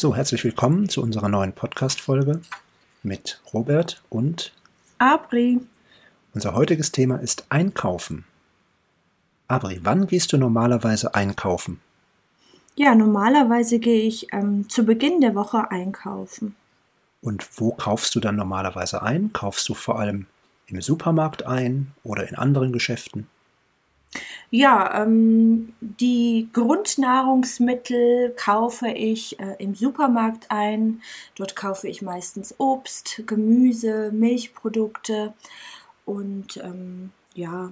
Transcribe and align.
So, 0.00 0.14
herzlich 0.14 0.44
willkommen 0.44 0.88
zu 0.88 1.02
unserer 1.02 1.28
neuen 1.28 1.52
Podcast-Folge 1.52 2.40
mit 3.02 3.40
Robert 3.52 4.00
und 4.08 4.52
Abri. 4.98 5.58
Unser 6.34 6.54
heutiges 6.54 6.92
Thema 6.92 7.16
ist 7.16 7.46
Einkaufen. 7.48 8.24
Abri, 9.48 9.80
wann 9.82 10.06
gehst 10.06 10.32
du 10.32 10.38
normalerweise 10.38 11.16
einkaufen? 11.16 11.80
Ja, 12.76 12.94
normalerweise 12.94 13.80
gehe 13.80 14.02
ich 14.02 14.32
ähm, 14.32 14.68
zu 14.68 14.84
Beginn 14.84 15.20
der 15.20 15.34
Woche 15.34 15.68
einkaufen. 15.72 16.54
Und 17.20 17.58
wo 17.58 17.72
kaufst 17.72 18.14
du 18.14 18.20
dann 18.20 18.36
normalerweise 18.36 19.02
ein? 19.02 19.32
Kaufst 19.32 19.68
du 19.68 19.74
vor 19.74 19.98
allem 19.98 20.26
im 20.68 20.80
Supermarkt 20.80 21.44
ein 21.44 21.90
oder 22.04 22.28
in 22.28 22.36
anderen 22.36 22.72
Geschäften? 22.72 23.26
Ja, 24.50 25.02
ähm, 25.02 25.74
die 25.80 26.48
Grundnahrungsmittel 26.52 28.34
kaufe 28.36 28.88
ich 28.88 29.38
äh, 29.38 29.56
im 29.58 29.74
Supermarkt 29.74 30.50
ein. 30.50 31.02
Dort 31.34 31.54
kaufe 31.54 31.88
ich 31.88 32.00
meistens 32.00 32.54
Obst, 32.58 33.22
Gemüse, 33.26 34.10
Milchprodukte 34.12 35.34
und 36.06 36.56
ähm, 36.58 37.10
ja, 37.34 37.70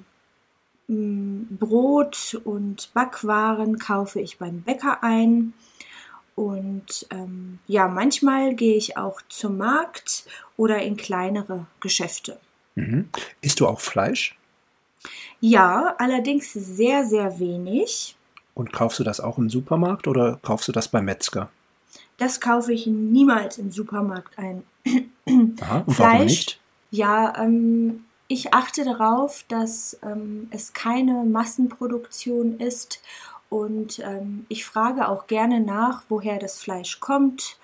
Brot 0.88 2.41
und 2.44 2.91
Backwaren 2.94 3.78
kaufe 3.78 4.20
ich 4.20 4.38
beim 4.38 4.62
Bäcker 4.62 5.02
ein. 5.02 5.55
Und 6.34 7.06
ähm, 7.10 7.58
ja, 7.66 7.88
manchmal 7.88 8.55
gehe 8.55 8.77
ich 8.77 8.98
auch 8.98 9.22
zum 9.28 9.56
Markt 9.56 10.27
oder 10.56 10.82
in 10.82 10.96
kleinere 10.96 11.66
Geschäfte. 11.80 12.38
Mhm. 12.74 13.08
Isst 13.41 13.60
du 13.60 13.66
auch 13.66 13.80
Fleisch? 13.80 14.36
Ja, 15.41 15.95
allerdings 15.98 16.52
sehr, 16.52 17.05
sehr 17.05 17.38
wenig. 17.38 18.16
Und 18.55 18.73
kaufst 18.73 18.98
du 18.98 19.05
das 19.05 19.20
auch 19.20 19.38
im 19.38 19.51
Supermarkt 19.51 20.09
oder 20.09 20.38
kaufst 20.42 20.69
du 20.69 20.73
das 20.73 20.88
beim 20.88 21.05
Metzger? 21.05 21.51
Das 22.16 22.41
kaufe 22.41 22.73
ich 22.73 22.87
niemals 22.87 23.59
im 23.59 23.70
Supermarkt 23.70 24.38
ein. 24.38 24.62
Aha, 25.61 25.83
und 25.87 25.95
Fleisch, 25.95 25.98
warum 25.98 26.25
nicht? 26.25 26.61
Ja, 26.91 27.34
ähm, 27.39 28.05
ich 28.28 28.55
achte 28.55 28.84
darauf, 28.84 29.45
dass 29.48 29.98
ähm, 30.03 30.48
es 30.50 30.72
keine 30.72 31.25
Massenproduktion 31.25 32.58
ist 32.58 33.00
und 33.48 34.00
ähm, 34.00 34.47
ich 34.48 34.64
frage 34.64 35.08
auch 35.08 35.27
gerne 35.27 35.61
nach, 35.61 36.02
woher 36.08 36.39
das 36.39 36.58
Fleisch 36.58 36.98
kommt 37.00 37.58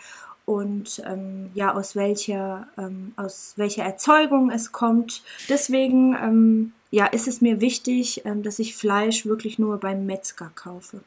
und 0.45 1.03
ähm, 1.07 1.51
ja 1.55 1.75
aus 1.75 1.97
welcher 1.97 2.69
ähm, 2.79 3.13
aus 3.17 3.55
welcher 3.57 3.85
Erzeugung 3.85 4.51
es 4.51 4.73
kommt. 4.73 5.23
Deswegen 5.49 6.15
ähm, 6.15 6.73
ja 6.93 7.07
ist 7.07 7.27
es 7.27 7.41
mir 7.41 7.61
wichtig, 7.61 8.25
ähm, 8.25 8.45
dass 8.45 8.61
ich 8.61 8.77
Fleisch 8.77 9.27
wirklich 9.27 9.59
nur 9.59 9.81
beim 9.81 10.07
Metzger 10.07 10.53
kaufe. 10.55 11.01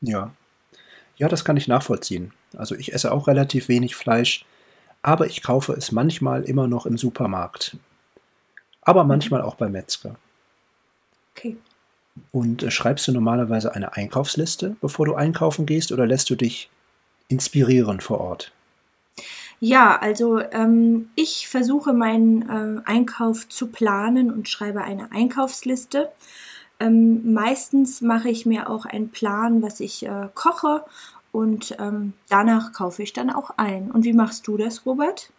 Ja, 0.00 0.32
ja, 1.16 1.28
das 1.28 1.44
kann 1.44 1.56
ich 1.56 1.68
nachvollziehen. 1.68 2.32
Also 2.56 2.74
ich 2.74 2.92
esse 2.92 3.12
auch 3.12 3.28
relativ 3.28 3.68
wenig 3.68 3.94
Fleisch, 3.94 4.44
aber 5.02 5.26
ich 5.26 5.44
kaufe 5.44 5.72
es 5.74 5.92
manchmal 5.92 6.42
immer 6.42 6.66
noch 6.66 6.86
im 6.86 6.98
Supermarkt 6.98 7.76
aber 8.86 9.02
mhm. 9.02 9.08
manchmal 9.08 9.42
auch 9.42 9.56
beim 9.56 9.72
Metzger. 9.72 10.16
Okay. 11.36 11.58
Und 12.32 12.62
äh, 12.62 12.70
schreibst 12.70 13.06
du 13.06 13.12
normalerweise 13.12 13.74
eine 13.74 13.94
Einkaufsliste, 13.94 14.76
bevor 14.80 15.04
du 15.04 15.14
einkaufen 15.14 15.66
gehst, 15.66 15.92
oder 15.92 16.06
lässt 16.06 16.30
du 16.30 16.36
dich 16.36 16.70
inspirieren 17.28 18.00
vor 18.00 18.20
Ort? 18.20 18.52
Ja, 19.60 19.98
also 19.98 20.40
ähm, 20.40 21.08
ich 21.14 21.48
versuche 21.48 21.92
meinen 21.92 22.42
äh, 22.42 22.82
Einkauf 22.84 23.48
zu 23.48 23.68
planen 23.68 24.30
und 24.30 24.48
schreibe 24.48 24.82
eine 24.82 25.12
Einkaufsliste. 25.12 26.10
Ähm, 26.78 27.32
meistens 27.32 28.02
mache 28.02 28.28
ich 28.28 28.44
mir 28.44 28.68
auch 28.68 28.84
einen 28.84 29.08
Plan, 29.08 29.62
was 29.62 29.80
ich 29.80 30.04
äh, 30.04 30.28
koche 30.34 30.84
und 31.32 31.74
ähm, 31.78 32.12
danach 32.28 32.72
kaufe 32.72 33.02
ich 33.02 33.14
dann 33.14 33.30
auch 33.30 33.50
ein. 33.56 33.90
Und 33.90 34.04
wie 34.04 34.12
machst 34.12 34.46
du 34.46 34.58
das, 34.58 34.84
Robert? 34.84 35.30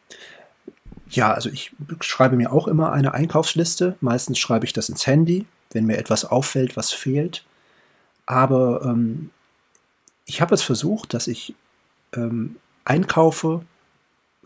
Ja, 1.09 1.31
also 1.34 1.50
ich 1.50 1.72
schreibe 2.02 2.36
mir 2.36 2.52
auch 2.52 2.68
immer 2.68 2.92
eine 2.92 3.14
Einkaufsliste. 3.14 3.96
Meistens 4.02 4.40
schreibe 4.40 4.66
ich 4.66 4.74
das 4.74 4.90
ins 4.90 5.06
Handy, 5.06 5.46
wenn 5.72 5.86
mir 5.86 5.97
etwas 5.97 6.25
auffällt, 6.25 6.75
was 6.75 6.91
fehlt. 6.91 7.46
Aber 8.25 8.81
ähm, 8.84 9.30
ich 10.25 10.41
habe 10.41 10.53
es 10.53 10.64
versucht, 10.64 11.14
dass 11.14 11.28
ich 11.28 11.56
ähm, 12.14 12.58
einkaufe 12.84 13.62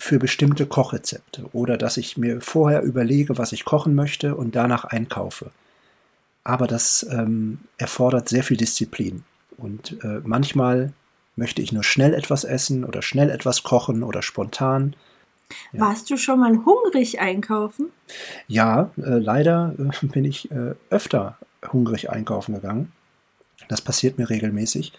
für 0.02 0.18
bestimmte 0.18 0.66
Kochrezepte 0.66 1.46
oder 1.54 1.78
dass 1.78 1.96
ich 1.96 2.18
mir 2.18 2.42
vorher 2.42 2.82
überlege, 2.82 3.38
was 3.38 3.52
ich 3.52 3.66
kochen 3.66 3.94
möchte 3.94 4.36
und 4.36 4.56
danach 4.56 4.84
einkaufe. 4.84 5.52
Aber 6.44 6.66
das 6.66 7.06
ähm, 7.12 7.60
erfordert 7.78 8.28
sehr 8.28 8.44
viel 8.44 8.58
Disziplin. 8.58 9.24
Und 9.58 10.04
äh, 10.04 10.20
manchmal 10.24 10.92
möchte 11.36 11.62
ich 11.62 11.72
nur 11.72 11.84
schnell 11.84 12.16
etwas 12.16 12.46
essen 12.46 12.84
oder 12.84 13.04
schnell 13.04 13.30
etwas 13.30 13.62
kochen 13.62 14.02
oder 14.02 14.24
spontan. 14.24 14.96
Ja. 15.72 15.82
Warst 15.82 16.10
du 16.10 16.18
schon 16.18 16.40
mal 16.40 16.66
hungrig 16.66 17.20
einkaufen? 17.20 17.92
Ja, 18.48 18.90
äh, 18.98 19.20
leider 19.20 19.76
äh, 19.78 20.08
bin 20.08 20.26
ich 20.26 20.50
äh, 20.50 20.74
öfter 20.90 21.38
hungrig 21.72 22.10
einkaufen 22.10 22.56
gegangen. 22.56 22.92
Das 23.68 23.82
passiert 23.82 24.18
mir 24.18 24.32
regelmäßig. 24.32 24.94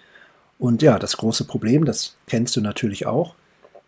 Und 0.61 0.81
ja, 0.81 1.01
das 1.01 1.17
große 1.17 1.45
Problem, 1.45 1.87
das 1.87 2.15
kennst 2.29 2.55
du 2.55 2.61
natürlich 2.61 3.05
auch, 3.07 3.35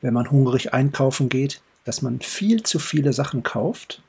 wenn 0.04 0.12
man 0.12 0.30
hungrig 0.30 0.74
einkaufen 0.74 1.30
geht, 1.30 1.62
dass 1.84 2.02
man 2.02 2.20
viel 2.20 2.62
zu 2.62 2.78
viele 2.78 3.14
Sachen 3.14 3.42
kauft 3.42 4.02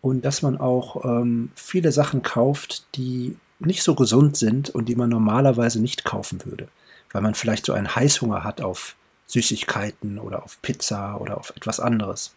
und 0.00 0.24
dass 0.24 0.42
man 0.42 0.58
auch 0.58 1.04
ähm, 1.04 1.52
viele 1.54 1.92
Sachen 1.92 2.24
kauft, 2.24 2.84
die 2.96 3.36
nicht 3.60 3.84
so 3.84 3.94
gesund 3.94 4.36
sind 4.36 4.70
und 4.70 4.86
die 4.86 4.96
man 4.96 5.08
normalerweise 5.08 5.80
nicht 5.80 6.04
kaufen 6.04 6.44
würde, 6.44 6.66
weil 7.12 7.22
man 7.22 7.36
vielleicht 7.36 7.64
so 7.64 7.74
einen 7.74 7.94
Heißhunger 7.94 8.42
hat 8.42 8.60
auf 8.60 8.96
Süßigkeiten 9.28 10.18
oder 10.18 10.42
auf 10.42 10.60
Pizza 10.62 11.20
oder 11.20 11.38
auf 11.38 11.52
etwas 11.54 11.78
anderes. 11.78 12.34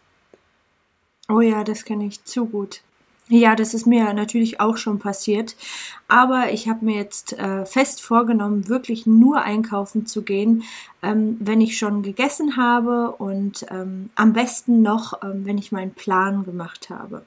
Oh 1.28 1.40
ja, 1.40 1.64
das 1.64 1.84
kenne 1.84 2.06
ich 2.06 2.24
zu 2.24 2.46
gut. 2.46 2.80
Ja, 3.32 3.54
das 3.54 3.74
ist 3.74 3.86
mir 3.86 4.12
natürlich 4.12 4.58
auch 4.58 4.76
schon 4.76 4.98
passiert. 4.98 5.54
Aber 6.08 6.52
ich 6.52 6.68
habe 6.68 6.84
mir 6.84 6.96
jetzt 6.96 7.32
äh, 7.34 7.64
fest 7.64 8.02
vorgenommen, 8.02 8.68
wirklich 8.68 9.06
nur 9.06 9.42
einkaufen 9.42 10.04
zu 10.04 10.22
gehen, 10.22 10.64
ähm, 11.00 11.36
wenn 11.38 11.60
ich 11.60 11.78
schon 11.78 12.02
gegessen 12.02 12.56
habe 12.56 13.12
und 13.12 13.64
ähm, 13.70 14.10
am 14.16 14.32
besten 14.32 14.82
noch, 14.82 15.22
ähm, 15.22 15.46
wenn 15.46 15.58
ich 15.58 15.70
meinen 15.70 15.94
Plan 15.94 16.44
gemacht 16.44 16.90
habe. 16.90 17.24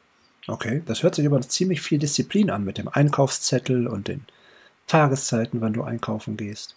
Okay, 0.50 0.84
das 0.86 1.04
hört 1.04 1.16
sich 1.16 1.26
aber 1.26 1.40
ziemlich 1.42 1.82
viel 1.82 2.00
Disziplin 2.00 2.50
an 2.50 2.66
mit 2.66 2.78
dem 2.78 2.90
Einkaufszettel 2.90 3.88
und 3.88 4.10
den 4.10 4.26
Tageszeiten, 4.88 5.62
wann 5.62 5.72
du 5.72 5.84
einkaufen 5.84 6.36
gehst. 6.36 6.76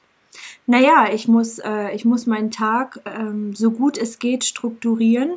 Naja, 0.66 1.08
ich 1.12 1.26
muss, 1.26 1.58
äh, 1.58 1.90
ich 1.96 2.04
muss 2.04 2.26
meinen 2.26 2.52
Tag 2.52 3.00
ähm, 3.06 3.56
so 3.56 3.72
gut 3.72 3.98
es 3.98 4.20
geht 4.20 4.44
strukturieren. 4.44 5.32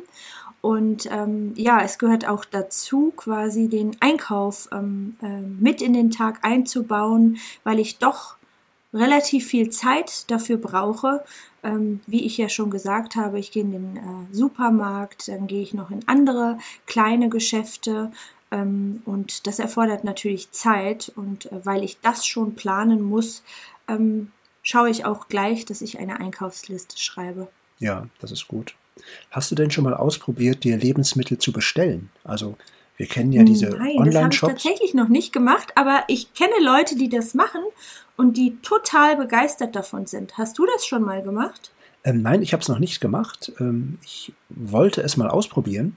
Und 0.60 1.08
ähm, 1.10 1.52
ja, 1.56 1.80
es 1.82 1.98
gehört 1.98 2.26
auch 2.26 2.44
dazu, 2.44 3.12
quasi 3.16 3.68
den 3.68 3.96
Einkauf 4.00 4.68
ähm, 4.72 5.16
äh, 5.22 5.40
mit 5.40 5.80
in 5.80 5.94
den 5.94 6.10
Tag 6.10 6.40
einzubauen, 6.42 7.38
weil 7.64 7.78
ich 7.78 7.98
doch 7.98 8.36
relativ 8.92 9.46
viel 9.46 9.70
Zeit 9.70 10.30
dafür 10.30 10.58
brauche. 10.58 11.24
Ähm, 11.62 12.00
wie 12.06 12.24
ich 12.24 12.38
ja 12.38 12.48
schon 12.48 12.70
gesagt 12.70 13.16
habe, 13.16 13.38
ich 13.38 13.52
gehe 13.52 13.62
in 13.62 13.72
den 13.72 13.96
äh, 13.96 14.34
Supermarkt, 14.34 15.28
dann 15.28 15.46
gehe 15.46 15.62
ich 15.62 15.74
noch 15.74 15.90
in 15.90 16.06
andere 16.06 16.58
kleine 16.86 17.28
Geschäfte 17.28 18.10
ähm, 18.50 19.02
und 19.04 19.46
das 19.46 19.58
erfordert 19.58 20.04
natürlich 20.04 20.50
Zeit 20.52 21.12
und 21.14 21.52
äh, 21.52 21.64
weil 21.64 21.84
ich 21.84 22.00
das 22.00 22.26
schon 22.26 22.54
planen 22.54 23.02
muss, 23.02 23.42
ähm, 23.88 24.32
schaue 24.62 24.90
ich 24.90 25.04
auch 25.04 25.28
gleich, 25.28 25.64
dass 25.64 25.82
ich 25.82 25.98
eine 25.98 26.18
Einkaufsliste 26.18 26.98
schreibe. 26.98 27.48
Ja, 27.78 28.06
das 28.20 28.32
ist 28.32 28.48
gut. 28.48 28.74
Hast 29.30 29.50
du 29.50 29.54
denn 29.54 29.70
schon 29.70 29.84
mal 29.84 29.94
ausprobiert, 29.94 30.64
dir 30.64 30.76
Lebensmittel 30.76 31.38
zu 31.38 31.52
bestellen? 31.52 32.10
Also 32.24 32.56
wir 32.96 33.06
kennen 33.06 33.32
ja 33.32 33.42
diese 33.44 33.72
Online-Shops. 33.72 33.96
Nein, 33.96 34.12
das 34.12 34.22
habe 34.22 34.34
ich 34.34 34.40
tatsächlich 34.40 34.94
noch 34.94 35.08
nicht 35.08 35.32
gemacht, 35.32 35.72
aber 35.74 36.04
ich 36.08 36.34
kenne 36.34 36.52
Leute, 36.62 36.96
die 36.96 37.08
das 37.08 37.32
machen 37.32 37.62
und 38.16 38.36
die 38.36 38.58
total 38.60 39.16
begeistert 39.16 39.74
davon 39.74 40.06
sind. 40.06 40.36
Hast 40.36 40.58
du 40.58 40.66
das 40.66 40.86
schon 40.86 41.02
mal 41.02 41.22
gemacht? 41.22 41.72
Ähm, 42.04 42.20
nein, 42.20 42.42
ich 42.42 42.52
habe 42.52 42.60
es 42.60 42.68
noch 42.68 42.78
nicht 42.78 43.00
gemacht. 43.00 43.52
Ähm, 43.58 43.98
ich 44.04 44.32
wollte 44.50 45.00
es 45.00 45.16
mal 45.16 45.28
ausprobieren, 45.28 45.96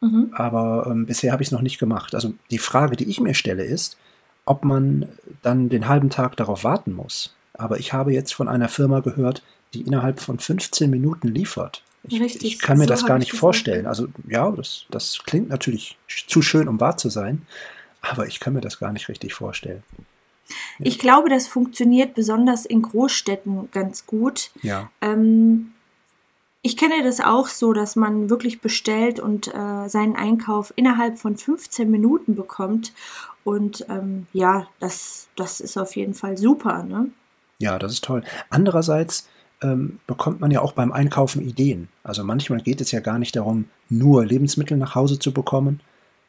mhm. 0.00 0.30
aber 0.32 0.86
ähm, 0.88 1.06
bisher 1.06 1.32
habe 1.32 1.42
ich 1.42 1.48
es 1.48 1.52
noch 1.52 1.62
nicht 1.62 1.78
gemacht. 1.78 2.14
Also 2.14 2.34
die 2.50 2.58
Frage, 2.58 2.94
die 2.94 3.08
ich 3.08 3.20
mir 3.20 3.34
stelle, 3.34 3.64
ist, 3.64 3.96
ob 4.44 4.64
man 4.64 5.08
dann 5.42 5.68
den 5.68 5.88
halben 5.88 6.10
Tag 6.10 6.36
darauf 6.36 6.64
warten 6.64 6.92
muss. 6.92 7.34
Aber 7.54 7.78
ich 7.78 7.92
habe 7.92 8.12
jetzt 8.12 8.34
von 8.34 8.48
einer 8.48 8.68
Firma 8.68 9.00
gehört, 9.00 9.42
die 9.72 9.82
innerhalb 9.82 10.20
von 10.20 10.38
15 10.38 10.90
Minuten 10.90 11.28
liefert. 11.28 11.82
Ich, 12.06 12.20
Richtig, 12.20 12.44
ich 12.44 12.58
kann 12.58 12.78
mir 12.78 12.84
so 12.84 12.90
das 12.90 13.06
gar 13.06 13.18
nicht 13.18 13.32
vorstellen. 13.32 13.86
Also 13.86 14.08
ja, 14.28 14.50
das, 14.50 14.84
das 14.90 15.22
klingt 15.24 15.48
natürlich 15.48 15.96
zu 16.28 16.42
schön, 16.42 16.68
um 16.68 16.80
wahr 16.80 16.96
zu 16.96 17.08
sein, 17.08 17.46
aber 18.00 18.26
ich 18.26 18.40
kann 18.40 18.52
mir 18.52 18.60
das 18.60 18.78
gar 18.78 18.92
nicht 18.92 19.08
richtig 19.08 19.32
vorstellen. 19.34 19.82
Ja. 20.78 20.86
Ich 20.86 20.98
glaube, 20.98 21.30
das 21.30 21.46
funktioniert 21.46 22.14
besonders 22.14 22.66
in 22.66 22.82
Großstädten 22.82 23.70
ganz 23.70 24.06
gut. 24.06 24.50
Ja. 24.62 24.90
Ähm, 25.00 25.72
ich 26.60 26.76
kenne 26.76 27.02
das 27.02 27.20
auch 27.20 27.48
so, 27.48 27.72
dass 27.72 27.96
man 27.96 28.30
wirklich 28.30 28.60
bestellt 28.60 29.20
und 29.20 29.48
äh, 29.48 29.88
seinen 29.88 30.16
Einkauf 30.16 30.72
innerhalb 30.76 31.18
von 31.18 31.36
15 31.36 31.90
Minuten 31.90 32.34
bekommt. 32.34 32.92
Und 33.44 33.84
ähm, 33.90 34.26
ja, 34.32 34.66
das, 34.80 35.28
das 35.36 35.60
ist 35.60 35.76
auf 35.76 35.94
jeden 35.96 36.14
Fall 36.14 36.38
super. 36.38 36.82
Ne? 36.82 37.10
Ja, 37.58 37.78
das 37.78 37.92
ist 37.92 38.04
toll. 38.04 38.24
Andererseits 38.48 39.28
ähm, 39.64 39.98
bekommt 40.06 40.40
man 40.40 40.50
ja 40.50 40.60
auch 40.60 40.72
beim 40.72 40.92
Einkaufen 40.92 41.40
Ideen. 41.40 41.88
Also 42.02 42.22
manchmal 42.22 42.60
geht 42.60 42.80
es 42.80 42.92
ja 42.92 43.00
gar 43.00 43.18
nicht 43.18 43.34
darum, 43.34 43.64
nur 43.88 44.24
Lebensmittel 44.24 44.76
nach 44.76 44.94
Hause 44.94 45.18
zu 45.18 45.32
bekommen, 45.32 45.80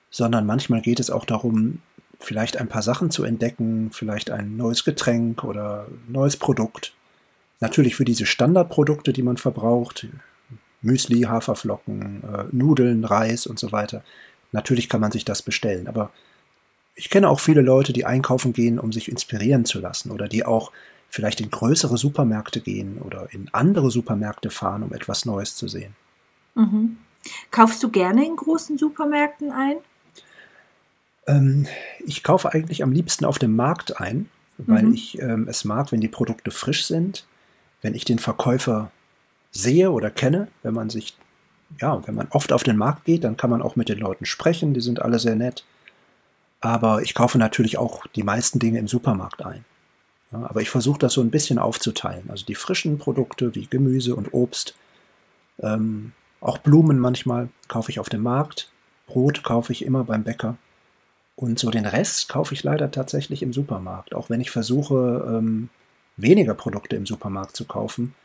sondern 0.09 0.45
manchmal 0.45 0.81
geht 0.81 1.01
es 1.01 1.11
auch 1.11 1.25
darum, 1.25 1.79
vielleicht 2.19 2.57
ein 2.57 2.69
paar 2.69 2.81
Sachen 2.81 3.11
zu 3.11 3.25
entdecken, 3.25 3.89
vielleicht 3.91 4.31
ein 4.31 4.55
neues 4.55 4.85
Getränk 4.85 5.43
oder 5.43 5.87
neues 6.07 6.37
Produkt. 6.37 6.93
Natürlich 7.59 7.95
für 7.95 8.05
diese 8.05 8.25
Standardprodukte, 8.25 9.11
die 9.11 9.23
man 9.23 9.37
verbraucht, 9.37 10.07
Müsli, 10.81 11.23
Haferflocken, 11.23 12.23
äh, 12.23 12.43
Nudeln, 12.51 13.03
Reis 13.03 13.47
und 13.47 13.59
so 13.59 13.71
weiter. 13.71 14.03
Natürlich 14.53 14.87
kann 14.87 15.01
man 15.01 15.11
sich 15.11 15.25
das 15.25 15.41
bestellen, 15.41 15.87
aber 15.87 16.11
ich 16.95 17.09
kenne 17.09 17.29
auch 17.29 17.41
viele 17.41 17.61
Leute, 17.61 17.91
die 17.91 18.05
einkaufen 18.05 18.53
gehen, 18.53 18.79
um 18.79 18.93
sich 18.93 19.09
inspirieren 19.09 19.65
zu 19.65 19.81
lassen 19.81 20.11
oder 20.11 20.29
die 20.29 20.45
auch 20.45 20.71
vielleicht 21.09 21.41
in 21.41 21.49
größere 21.49 21.97
Supermärkte 21.97 22.61
gehen 22.61 22.97
oder 22.99 23.27
in 23.31 23.49
andere 23.53 23.91
Supermärkte 23.91 24.49
fahren, 24.49 24.83
um 24.83 24.93
etwas 24.93 25.25
Neues 25.25 25.55
zu 25.55 25.67
sehen. 25.67 25.95
Mhm. 26.55 26.97
Kaufst 27.51 27.81
du 27.83 27.89
gerne 27.89 28.25
in 28.25 28.35
großen 28.35 28.77
Supermärkten 28.77 29.51
ein? 29.51 29.77
Ähm, 31.27 31.67
ich 32.05 32.23
kaufe 32.23 32.53
eigentlich 32.53 32.83
am 32.83 32.91
liebsten 32.91 33.25
auf 33.25 33.39
dem 33.39 33.55
Markt 33.55 33.99
ein, 33.99 34.29
weil 34.57 34.83
mhm. 34.83 34.93
ich 34.93 35.21
ähm, 35.21 35.47
es 35.49 35.65
mag, 35.65 35.91
wenn 35.91 36.01
die 36.01 36.07
Produkte 36.07 36.51
frisch 36.51 36.85
sind, 36.85 37.25
wenn 37.81 37.95
ich 37.95 38.05
den 38.05 38.19
Verkäufer 38.19 38.91
sehe 39.51 39.91
oder 39.91 40.09
kenne, 40.09 40.47
wenn 40.63 40.73
man 40.73 40.89
sich, 40.89 41.17
ja, 41.79 42.05
wenn 42.07 42.15
man 42.15 42.27
oft 42.29 42.51
auf 42.51 42.63
den 42.63 42.77
Markt 42.77 43.05
geht, 43.05 43.23
dann 43.23 43.37
kann 43.37 43.49
man 43.49 43.61
auch 43.61 43.75
mit 43.75 43.89
den 43.89 43.99
Leuten 43.99 44.25
sprechen, 44.25 44.73
die 44.73 44.81
sind 44.81 45.01
alle 45.01 45.19
sehr 45.19 45.35
nett. 45.35 45.65
Aber 46.61 47.01
ich 47.01 47.13
kaufe 47.13 47.37
natürlich 47.37 47.77
auch 47.77 48.05
die 48.15 48.23
meisten 48.23 48.59
Dinge 48.59 48.79
im 48.79 48.87
Supermarkt 48.87 49.45
ein. 49.45 49.65
Aber 50.43 50.61
ich 50.61 50.69
versuche 50.69 50.99
das 50.99 51.13
so 51.13 51.21
ein 51.21 51.31
bisschen 51.31 51.59
aufzuteilen. 51.59 52.29
Also 52.29 52.45
die 52.45 52.55
frischen 52.55 52.97
Produkte 52.97 53.55
wie 53.55 53.67
Gemüse 53.67 54.15
und 54.15 54.33
Obst, 54.33 54.75
ähm, 55.59 56.11
auch 56.41 56.57
Blumen 56.57 56.99
manchmal 56.99 57.49
kaufe 57.67 57.91
ich 57.91 57.99
auf 57.99 58.09
dem 58.09 58.21
Markt, 58.21 58.69
Brot 59.07 59.43
kaufe 59.43 59.71
ich 59.71 59.85
immer 59.85 60.03
beim 60.03 60.23
Bäcker. 60.23 60.57
Und 61.35 61.59
so 61.59 61.69
den 61.69 61.85
Rest 61.85 62.29
kaufe 62.29 62.53
ich 62.53 62.63
leider 62.63 62.91
tatsächlich 62.91 63.41
im 63.41 63.53
Supermarkt. 63.53 64.15
Auch 64.15 64.29
wenn 64.29 64.41
ich 64.41 64.51
versuche, 64.51 65.25
ähm, 65.27 65.69
weniger 66.17 66.53
Produkte 66.53 66.95
im 66.95 67.05
Supermarkt 67.05 67.55
zu 67.55 67.65
kaufen, 67.65 68.15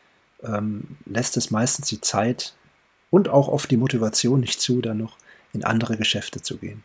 ähm, 0.43 0.97
lässt 1.05 1.37
es 1.37 1.51
meistens 1.51 1.87
die 1.87 2.01
Zeit 2.01 2.53
und 3.09 3.27
auch 3.29 3.47
oft 3.47 3.69
die 3.69 3.77
Motivation 3.77 4.39
nicht 4.39 4.61
zu, 4.61 4.81
dann 4.81 4.97
noch 4.97 5.17
in 5.53 5.63
andere 5.63 5.97
Geschäfte 5.97 6.41
zu 6.41 6.57
gehen. 6.57 6.83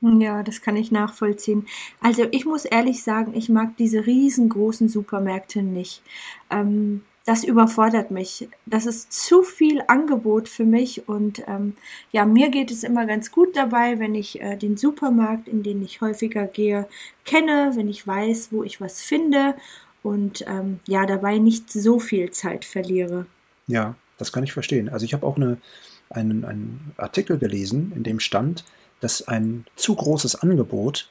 Ja, 0.00 0.44
das 0.44 0.60
kann 0.60 0.76
ich 0.76 0.92
nachvollziehen. 0.92 1.66
Also 2.00 2.26
ich 2.30 2.44
muss 2.44 2.64
ehrlich 2.64 3.02
sagen, 3.02 3.34
ich 3.34 3.48
mag 3.48 3.76
diese 3.78 4.06
riesengroßen 4.06 4.88
Supermärkte 4.88 5.62
nicht. 5.62 6.02
Ähm, 6.50 7.02
das 7.28 7.44
überfordert 7.44 8.10
mich. 8.10 8.48
Das 8.64 8.86
ist 8.86 9.12
zu 9.12 9.42
viel 9.42 9.82
Angebot 9.86 10.48
für 10.48 10.64
mich 10.64 11.08
und 11.08 11.42
ähm, 11.46 11.74
ja, 12.10 12.24
mir 12.24 12.48
geht 12.48 12.70
es 12.70 12.84
immer 12.84 13.04
ganz 13.04 13.30
gut 13.30 13.54
dabei, 13.54 13.98
wenn 13.98 14.14
ich 14.14 14.40
äh, 14.40 14.56
den 14.56 14.78
Supermarkt, 14.78 15.46
in 15.46 15.62
den 15.62 15.82
ich 15.82 16.00
häufiger 16.00 16.46
gehe, 16.46 16.88
kenne, 17.26 17.72
wenn 17.74 17.88
ich 17.88 18.06
weiß, 18.06 18.48
wo 18.52 18.62
ich 18.62 18.80
was 18.80 19.02
finde 19.02 19.56
und 20.02 20.42
ähm, 20.46 20.80
ja, 20.86 21.04
dabei 21.04 21.36
nicht 21.36 21.70
so 21.70 21.98
viel 21.98 22.30
Zeit 22.30 22.64
verliere. 22.64 23.26
Ja, 23.66 23.94
das 24.16 24.32
kann 24.32 24.44
ich 24.44 24.54
verstehen. 24.54 24.88
Also 24.88 25.04
ich 25.04 25.12
habe 25.12 25.26
auch 25.26 25.36
eine, 25.36 25.58
einen, 26.08 26.46
einen 26.46 26.94
Artikel 26.96 27.36
gelesen, 27.36 27.92
in 27.94 28.04
dem 28.04 28.20
stand, 28.20 28.64
dass 29.00 29.26
ein 29.26 29.66
zu 29.76 29.94
großes 29.94 30.36
Angebot 30.36 31.10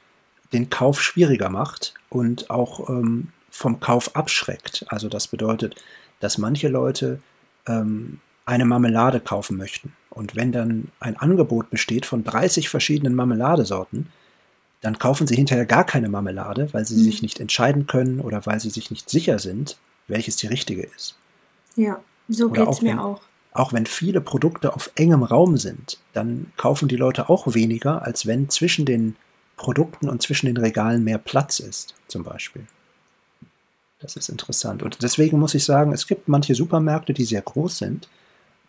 den 0.52 0.70
Kauf 0.70 1.02
schwieriger 1.02 1.50
macht 1.50 1.94
und 2.08 2.50
auch 2.50 2.88
ähm, 2.88 3.28
vom 3.50 3.80
Kauf 3.80 4.14
abschreckt. 4.16 4.84
Also 4.88 5.08
das 5.08 5.28
bedeutet, 5.28 5.76
dass 6.20 6.38
manche 6.38 6.68
Leute 6.68 7.20
ähm, 7.66 8.20
eine 8.46 8.64
Marmelade 8.64 9.20
kaufen 9.20 9.56
möchten. 9.56 9.92
Und 10.10 10.34
wenn 10.34 10.52
dann 10.52 10.88
ein 11.00 11.16
Angebot 11.16 11.70
besteht 11.70 12.06
von 12.06 12.24
30 12.24 12.68
verschiedenen 12.68 13.14
Marmeladesorten, 13.14 14.08
dann 14.80 14.98
kaufen 14.98 15.26
sie 15.26 15.36
hinterher 15.36 15.66
gar 15.66 15.84
keine 15.84 16.08
Marmelade, 16.08 16.68
weil 16.72 16.84
sie 16.84 16.96
mhm. 16.96 17.04
sich 17.04 17.22
nicht 17.22 17.40
entscheiden 17.40 17.86
können 17.86 18.20
oder 18.20 18.46
weil 18.46 18.60
sie 18.60 18.70
sich 18.70 18.90
nicht 18.90 19.10
sicher 19.10 19.38
sind, 19.38 19.76
welches 20.06 20.36
die 20.36 20.46
richtige 20.46 20.82
ist. 20.82 21.16
Ja, 21.76 22.00
so 22.28 22.50
geht 22.50 22.68
es 22.68 22.80
mir 22.80 23.02
auch 23.02 23.20
auch 23.58 23.72
wenn 23.72 23.86
viele 23.86 24.20
Produkte 24.20 24.74
auf 24.74 24.90
engem 24.94 25.22
Raum 25.22 25.56
sind, 25.56 25.98
dann 26.12 26.52
kaufen 26.56 26.88
die 26.88 26.96
Leute 26.96 27.28
auch 27.28 27.54
weniger, 27.54 28.02
als 28.02 28.26
wenn 28.26 28.48
zwischen 28.48 28.84
den 28.84 29.16
Produkten 29.56 30.08
und 30.08 30.22
zwischen 30.22 30.46
den 30.46 30.56
Regalen 30.56 31.02
mehr 31.02 31.18
Platz 31.18 31.58
ist, 31.58 31.94
zum 32.06 32.22
Beispiel. 32.22 32.66
Das 34.00 34.14
ist 34.14 34.28
interessant. 34.28 34.84
Und 34.84 35.02
deswegen 35.02 35.40
muss 35.40 35.54
ich 35.54 35.64
sagen, 35.64 35.92
es 35.92 36.06
gibt 36.06 36.28
manche 36.28 36.54
Supermärkte, 36.54 37.12
die 37.12 37.24
sehr 37.24 37.42
groß 37.42 37.78
sind, 37.78 38.08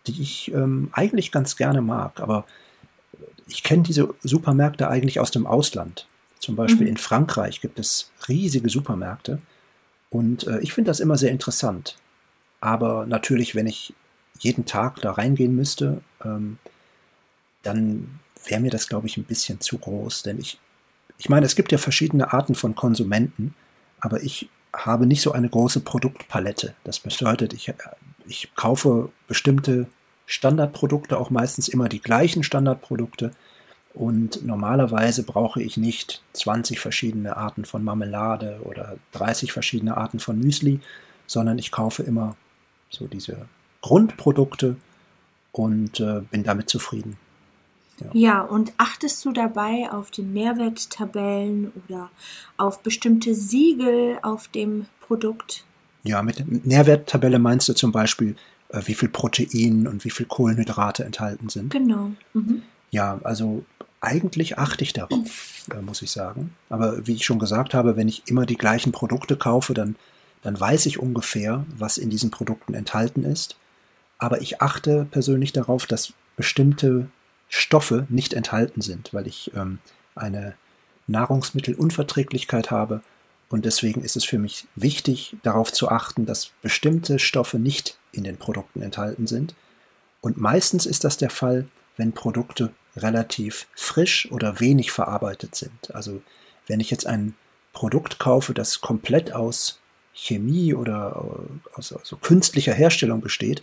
die 0.08 0.20
ich 0.20 0.52
ähm, 0.52 0.88
eigentlich 0.92 1.30
ganz 1.30 1.56
gerne 1.56 1.82
mag. 1.82 2.18
Aber 2.18 2.44
ich 3.46 3.62
kenne 3.62 3.84
diese 3.84 4.12
Supermärkte 4.24 4.88
eigentlich 4.88 5.20
aus 5.20 5.30
dem 5.30 5.46
Ausland. 5.46 6.08
Zum 6.40 6.56
Beispiel 6.56 6.86
mhm. 6.86 6.92
in 6.92 6.96
Frankreich 6.96 7.60
gibt 7.60 7.78
es 7.78 8.10
riesige 8.28 8.68
Supermärkte. 8.68 9.38
Und 10.08 10.48
äh, 10.48 10.58
ich 10.60 10.72
finde 10.72 10.90
das 10.90 10.98
immer 10.98 11.16
sehr 11.16 11.30
interessant. 11.30 11.96
Aber 12.60 13.06
natürlich, 13.06 13.54
wenn 13.54 13.68
ich 13.68 13.94
jeden 14.40 14.64
Tag 14.64 15.00
da 15.00 15.12
reingehen 15.12 15.54
müsste, 15.54 16.02
ähm, 16.24 16.58
dann 17.62 18.20
wäre 18.46 18.60
mir 18.60 18.70
das, 18.70 18.88
glaube 18.88 19.06
ich, 19.06 19.16
ein 19.16 19.24
bisschen 19.24 19.60
zu 19.60 19.78
groß. 19.78 20.22
Denn 20.22 20.38
ich, 20.38 20.58
ich 21.18 21.28
meine, 21.28 21.46
es 21.46 21.54
gibt 21.54 21.72
ja 21.72 21.78
verschiedene 21.78 22.32
Arten 22.32 22.54
von 22.54 22.74
Konsumenten, 22.74 23.54
aber 24.00 24.22
ich 24.22 24.48
habe 24.74 25.06
nicht 25.06 25.22
so 25.22 25.32
eine 25.32 25.48
große 25.48 25.80
Produktpalette. 25.80 26.74
Das 26.84 27.00
bedeutet, 27.00 27.52
ich, 27.52 27.72
ich 28.26 28.54
kaufe 28.54 29.10
bestimmte 29.28 29.86
Standardprodukte, 30.26 31.18
auch 31.18 31.30
meistens 31.30 31.68
immer 31.68 31.88
die 31.88 32.00
gleichen 32.00 32.42
Standardprodukte. 32.42 33.32
Und 33.92 34.46
normalerweise 34.46 35.24
brauche 35.24 35.60
ich 35.60 35.76
nicht 35.76 36.22
20 36.34 36.78
verschiedene 36.78 37.36
Arten 37.36 37.64
von 37.64 37.82
Marmelade 37.82 38.60
oder 38.62 38.96
30 39.12 39.52
verschiedene 39.52 39.96
Arten 39.96 40.20
von 40.20 40.38
Müsli, 40.38 40.80
sondern 41.26 41.58
ich 41.58 41.72
kaufe 41.72 42.04
immer 42.04 42.36
so 42.88 43.08
diese 43.08 43.48
Grundprodukte 43.82 44.76
und 45.52 46.00
äh, 46.00 46.20
bin 46.30 46.44
damit 46.44 46.68
zufrieden. 46.68 47.16
Ja. 48.00 48.10
ja, 48.12 48.40
und 48.40 48.72
achtest 48.78 49.24
du 49.24 49.32
dabei 49.32 49.90
auf 49.90 50.10
die 50.10 50.22
Nährwerttabellen 50.22 51.72
oder 51.74 52.10
auf 52.56 52.82
bestimmte 52.82 53.34
Siegel 53.34 54.18
auf 54.22 54.48
dem 54.48 54.86
Produkt? 55.00 55.64
Ja, 56.02 56.22
mit 56.22 56.66
Nährwerttabelle 56.66 57.38
meinst 57.38 57.68
du 57.68 57.74
zum 57.74 57.92
Beispiel, 57.92 58.36
äh, 58.70 58.80
wie 58.86 58.94
viel 58.94 59.10
Protein 59.10 59.86
und 59.86 60.04
wie 60.04 60.10
viel 60.10 60.26
Kohlenhydrate 60.26 61.04
enthalten 61.04 61.50
sind. 61.50 61.72
Genau. 61.72 62.12
Mhm. 62.32 62.62
Ja, 62.90 63.20
also 63.22 63.64
eigentlich 64.00 64.56
achte 64.56 64.82
ich 64.82 64.94
darauf, 64.94 65.66
äh, 65.70 65.82
muss 65.82 66.00
ich 66.00 66.10
sagen. 66.10 66.54
Aber 66.70 67.06
wie 67.06 67.14
ich 67.14 67.26
schon 67.26 67.38
gesagt 67.38 67.74
habe, 67.74 67.96
wenn 67.96 68.08
ich 68.08 68.22
immer 68.26 68.46
die 68.46 68.56
gleichen 68.56 68.92
Produkte 68.92 69.36
kaufe, 69.36 69.74
dann, 69.74 69.96
dann 70.42 70.58
weiß 70.58 70.86
ich 70.86 70.98
ungefähr, 70.98 71.66
was 71.76 71.98
in 71.98 72.08
diesen 72.08 72.30
Produkten 72.30 72.72
enthalten 72.72 73.24
ist 73.24 73.59
aber 74.20 74.40
ich 74.40 74.60
achte 74.60 75.06
persönlich 75.10 75.52
darauf, 75.52 75.86
dass 75.86 76.12
bestimmte 76.36 77.08
Stoffe 77.48 78.06
nicht 78.08 78.32
enthalten 78.34 78.80
sind, 78.80 79.12
weil 79.12 79.26
ich 79.26 79.50
ähm, 79.54 79.78
eine 80.14 80.54
Nahrungsmittelunverträglichkeit 81.06 82.70
habe 82.70 83.02
und 83.48 83.64
deswegen 83.64 84.02
ist 84.02 84.16
es 84.16 84.24
für 84.24 84.38
mich 84.38 84.68
wichtig, 84.76 85.36
darauf 85.42 85.72
zu 85.72 85.88
achten, 85.88 86.24
dass 86.24 86.52
bestimmte 86.62 87.18
Stoffe 87.18 87.58
nicht 87.58 87.98
in 88.12 88.22
den 88.22 88.36
Produkten 88.36 88.80
enthalten 88.80 89.26
sind. 89.26 89.56
Und 90.20 90.36
meistens 90.36 90.86
ist 90.86 91.02
das 91.02 91.16
der 91.16 91.30
Fall, 91.30 91.66
wenn 91.96 92.12
Produkte 92.12 92.72
relativ 92.96 93.66
frisch 93.74 94.30
oder 94.30 94.60
wenig 94.60 94.92
verarbeitet 94.92 95.56
sind. 95.56 95.94
Also 95.94 96.22
wenn 96.68 96.78
ich 96.78 96.90
jetzt 96.90 97.06
ein 97.06 97.34
Produkt 97.72 98.18
kaufe, 98.18 98.54
das 98.54 98.80
komplett 98.80 99.32
aus 99.32 99.80
Chemie 100.12 100.74
oder 100.74 101.16
äh, 101.16 101.76
aus 101.78 101.92
also 101.92 102.16
künstlicher 102.16 102.74
Herstellung 102.74 103.20
besteht, 103.20 103.62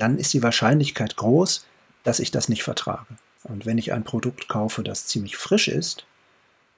dann 0.00 0.18
ist 0.18 0.32
die 0.32 0.42
Wahrscheinlichkeit 0.42 1.16
groß, 1.16 1.66
dass 2.04 2.20
ich 2.20 2.30
das 2.30 2.48
nicht 2.48 2.62
vertrage. 2.62 3.16
Und 3.44 3.66
wenn 3.66 3.78
ich 3.78 3.92
ein 3.92 4.04
Produkt 4.04 4.48
kaufe, 4.48 4.82
das 4.82 5.06
ziemlich 5.06 5.36
frisch 5.36 5.68
ist, 5.68 6.06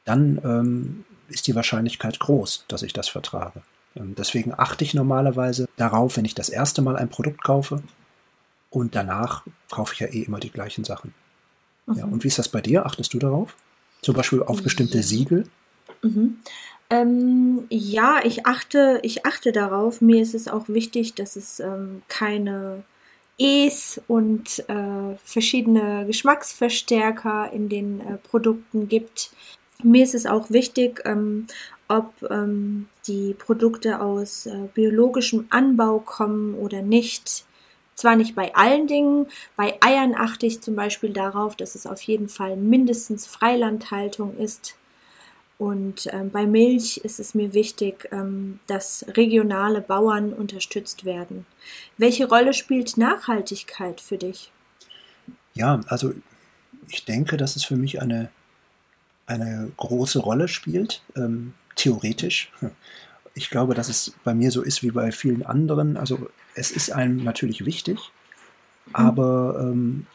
dann 0.05 0.41
ähm, 0.45 1.05
ist 1.29 1.47
die 1.47 1.55
Wahrscheinlichkeit 1.55 2.19
groß, 2.19 2.64
dass 2.69 2.83
ich 2.83 2.93
das 2.93 3.09
vertrage. 3.09 3.62
Ähm, 3.97 4.14
deswegen 4.17 4.52
achte 4.57 4.85
ich 4.85 4.95
normalerweise 4.95 5.69
darauf, 5.76 6.17
wenn 6.17 6.25
ich 6.25 6.35
das 6.35 6.49
erste 6.49 6.83
Mal 6.83 6.97
ein 6.97 7.09
Produkt 7.09 7.43
kaufe 7.43 7.83
und 8.71 8.95
danach 8.95 9.45
kaufe 9.71 9.95
ich 9.95 10.00
ja 10.00 10.09
eh 10.09 10.23
immer 10.23 10.41
die 10.41 10.50
gleichen 10.50 10.85
Sachen. 10.85 11.14
Mhm. 11.87 11.95
Ja, 11.95 12.05
und 12.05 12.25
wie 12.25 12.29
ist 12.29 12.38
das 12.38 12.49
bei 12.49 12.61
dir? 12.61 12.87
Achtest 12.87 13.14
du 13.14 13.19
darauf? 13.19 13.55
Zum 14.00 14.14
Beispiel 14.14 14.43
auf 14.43 14.62
bestimmte. 14.62 15.02
Siegel? 15.02 15.45
Mhm. 16.02 16.38
Ähm, 16.91 17.67
ja, 17.71 18.21
ich 18.25 18.47
achte, 18.47 18.99
ich 19.02 19.25
achte 19.25 19.52
darauf. 19.52 20.00
Mir 20.00 20.21
ist 20.21 20.35
es 20.35 20.49
auch 20.49 20.69
wichtig, 20.69 21.14
dass 21.14 21.37
es 21.37 21.61
ähm, 21.61 22.02
keine 22.09 22.83
E's 23.42 24.00
und 24.06 24.61
äh, 24.68 25.16
verschiedene 25.25 26.06
Geschmacksverstärker 26.06 27.50
in 27.52 27.68
den 27.68 28.00
äh, 28.00 28.16
Produkten 28.18 28.88
gibt. 28.88 29.32
Mir 29.82 30.04
ist 30.04 30.14
es 30.14 30.26
auch 30.26 30.50
wichtig, 30.50 31.02
ähm, 31.04 31.49
ob 31.88 32.12
ähm, 32.30 32.87
die 33.08 33.34
Produkte 33.34 34.00
aus 34.00 34.46
äh, 34.46 34.68
biologischem 34.75 35.46
Anbau 35.50 35.99
kommen 35.99 36.54
oder 36.54 36.82
nicht. 36.82 37.44
Zwar 37.96 38.14
nicht 38.14 38.37
bei 38.37 38.54
allen 38.54 38.87
Dingen, 38.87 39.26
bei 39.56 39.76
Eiern 39.80 40.14
achte 40.14 40.46
ich 40.46 40.61
zum 40.61 40.76
Beispiel 40.76 41.11
darauf, 41.11 41.56
dass 41.56 41.75
es 41.75 41.84
auf 41.84 42.00
jeden 42.02 42.28
Fall 42.28 42.56
mindestens 42.56 43.26
Freilandhaltung 43.26 44.37
ist. 44.37 44.76
Und 45.62 46.09
ähm, 46.12 46.33
bei 46.33 46.45
Milch 46.45 46.97
ist 47.04 47.21
es 47.21 47.37
mir 47.37 47.54
wichtig, 47.54 48.09
ähm, 48.11 48.59
dass 48.66 49.07
regionale 49.11 49.81
Bauern 49.81 50.33
unterstützt 50.33 51.04
werden. 51.04 51.47
Welche 51.97 52.26
Rolle 52.26 52.52
spielt 52.52 52.97
Nachhaltigkeit 52.97 54.00
für 54.00 54.19
dich? 54.19 54.50
Ja, 55.54 55.81
also 55.87 56.14
ich 56.88 57.04
denke, 57.04 57.37
dass 57.37 57.54
es 57.54 57.62
für 57.62 57.76
mich 57.76 58.02
eine, 58.02 58.31
eine 59.26 59.71
große 59.76 60.19
Rolle 60.19 60.49
spielt, 60.49 61.00
ähm, 61.14 61.54
theoretisch. 61.76 62.50
Ich 63.35 63.49
glaube, 63.49 63.75
dass 63.75 63.88
es 63.88 64.12
bei 64.25 64.35
mir 64.35 64.50
so 64.50 64.62
ist 64.62 64.83
wie 64.83 64.90
bei 64.90 65.12
vielen 65.12 65.47
anderen. 65.47 65.97
Also 65.97 66.28
es 66.57 66.73
ist 66.73 66.90
einem 66.90 67.23
natürlich 67.23 67.64
wichtig, 67.64 68.11
mhm. 68.87 68.95
aber 68.97 69.61
ähm, 69.61 70.07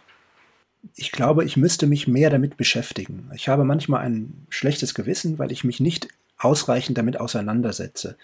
ich 0.96 1.12
glaube, 1.12 1.46
ich 1.46 1.58
müsste 1.58 1.88
mich 1.88 2.08
mehr 2.08 2.30
damit 2.30 2.58
beschäftigen. 2.58 3.30
Ich 3.36 3.50
habe 3.50 3.64
manchmal 3.64 4.06
ein 4.06 4.46
schlechtes 4.50 4.94
Gewissen, 4.94 5.40
weil 5.40 5.52
ich 5.52 5.64
mich 5.64 5.80
nicht 5.80 6.08
ausreichend 6.38 6.98
damit 6.98 7.20
auseinandersetze. 7.20 8.18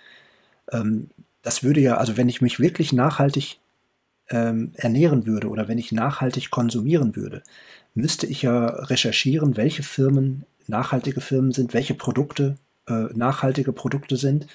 Ähm, 0.72 1.10
das 1.42 1.64
würde 1.64 1.82
ja, 1.82 1.98
also 1.98 2.18
wenn 2.18 2.30
ich 2.30 2.42
mich 2.42 2.60
wirklich 2.60 2.94
nachhaltig 2.94 3.60
ähm, 4.30 4.72
ernähren 4.76 5.26
würde 5.26 5.50
oder 5.50 5.68
wenn 5.68 5.78
ich 5.78 5.92
nachhaltig 5.92 6.52
konsumieren 6.52 7.16
würde, 7.16 7.44
müsste 7.96 8.26
ich 8.26 8.42
ja 8.42 8.68
recherchieren, 8.68 9.58
welche 9.58 9.84
Firmen 9.84 10.46
nachhaltige 10.68 11.22
Firmen 11.22 11.52
sind, 11.52 11.74
welche 11.74 11.94
Produkte 11.94 12.58
äh, 12.88 13.08
nachhaltige 13.14 13.74
Produkte 13.74 14.18
sind. 14.18 14.48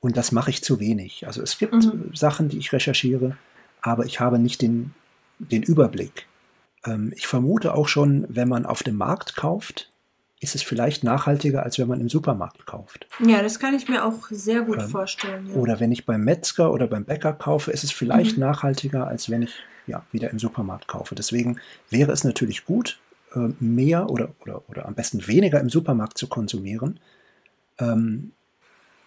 Und 0.00 0.16
das 0.16 0.30
mache 0.30 0.50
ich 0.50 0.62
zu 0.62 0.78
wenig. 0.78 1.26
Also 1.26 1.42
es 1.42 1.58
gibt 1.58 1.72
mhm. 1.72 2.10
Sachen, 2.14 2.48
die 2.48 2.58
ich 2.58 2.72
recherchiere, 2.72 3.36
aber 3.80 4.04
ich 4.04 4.20
habe 4.20 4.38
nicht 4.38 4.62
den, 4.62 4.94
den 5.38 5.62
Überblick. 5.62 6.26
Ähm, 6.86 7.12
ich 7.14 7.26
vermute 7.26 7.74
auch 7.74 7.88
schon, 7.88 8.26
wenn 8.28 8.48
man 8.48 8.66
auf 8.66 8.82
dem 8.82 8.96
Markt 8.96 9.36
kauft, 9.36 9.90
ist 10.40 10.54
es 10.54 10.62
vielleicht 10.62 11.02
nachhaltiger, 11.02 11.62
als 11.62 11.78
wenn 11.78 11.88
man 11.88 12.00
im 12.00 12.08
Supermarkt 12.08 12.66
kauft. 12.66 13.06
Ja, 13.24 13.42
das 13.42 13.58
kann 13.58 13.74
ich 13.74 13.88
mir 13.88 14.04
auch 14.04 14.28
sehr 14.30 14.62
gut 14.62 14.78
ähm, 14.78 14.88
vorstellen. 14.88 15.46
Ja. 15.48 15.54
Oder 15.54 15.80
wenn 15.80 15.92
ich 15.92 16.04
beim 16.04 16.24
Metzger 16.24 16.72
oder 16.72 16.86
beim 16.86 17.04
Bäcker 17.04 17.32
kaufe, 17.32 17.70
ist 17.70 17.84
es 17.84 17.92
vielleicht 17.92 18.36
mhm. 18.36 18.44
nachhaltiger, 18.44 19.06
als 19.06 19.30
wenn 19.30 19.42
ich 19.42 19.54
ja, 19.86 20.04
wieder 20.12 20.30
im 20.30 20.38
Supermarkt 20.38 20.88
kaufe. 20.88 21.14
Deswegen 21.14 21.58
wäre 21.90 22.12
es 22.12 22.24
natürlich 22.24 22.64
gut, 22.64 22.98
äh, 23.34 23.48
mehr 23.60 24.10
oder, 24.10 24.30
oder, 24.40 24.62
oder 24.68 24.86
am 24.86 24.94
besten 24.94 25.26
weniger 25.26 25.60
im 25.60 25.70
Supermarkt 25.70 26.18
zu 26.18 26.26
konsumieren. 26.26 27.00
Ähm, 27.78 28.32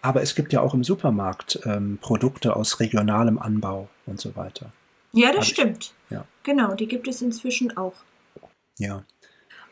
aber 0.02 0.22
es 0.22 0.34
gibt 0.34 0.52
ja 0.52 0.60
auch 0.62 0.74
im 0.74 0.82
Supermarkt 0.82 1.60
ähm, 1.64 1.98
Produkte 2.00 2.56
aus 2.56 2.80
regionalem 2.80 3.38
Anbau 3.38 3.88
und 4.06 4.20
so 4.20 4.34
weiter. 4.34 4.72
Ja, 5.12 5.28
das 5.28 5.38
also 5.38 5.52
stimmt. 5.52 5.94
Ich, 6.06 6.12
ja. 6.12 6.24
Genau, 6.42 6.74
die 6.74 6.86
gibt 6.86 7.08
es 7.08 7.22
inzwischen 7.22 7.76
auch. 7.76 7.94
Ja. 8.78 9.04